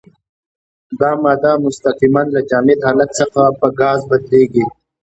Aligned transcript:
دا 0.99 1.11
ماده 1.23 1.51
مستقیماً 1.65 2.21
له 2.33 2.41
جامد 2.49 2.79
حالت 2.87 3.09
څخه 3.19 3.41
په 3.59 3.67
ګاز 3.79 3.99
بدلیږي. 4.09 4.65